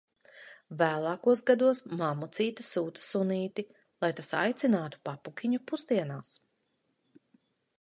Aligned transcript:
Vēlākos 0.77 1.41
gados 1.49 1.81
mammucīte 1.99 2.65
sūta 2.69 3.03
sunīti, 3.09 3.65
lai 4.05 4.09
tas 4.21 4.31
aicinātu 4.39 5.01
papukiņu 5.11 5.63
pusdienās. 5.73 6.33